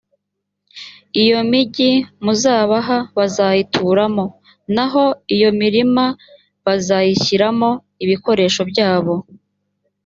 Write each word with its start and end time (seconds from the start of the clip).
iyo 1.23 1.39
migi 1.51 1.91
muzabaha 2.23 2.97
bazayituramo, 3.17 4.25
naho 4.75 5.03
iyo 5.35 5.49
mirima 5.61 6.03
bazayishyiramo 6.65 7.69
ibikoresho 8.03 8.61
byabo 8.71 9.15